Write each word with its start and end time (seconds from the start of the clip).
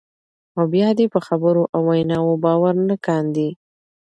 او 0.57 0.63
بیا 0.73 0.89
دې 0.97 1.05
په 1.13 1.19
خبرو 1.27 1.63
او 1.75 1.81
ویناوو 1.89 2.41
باور 2.45 2.75
نه 2.89 2.95
کاندي، 3.05 3.49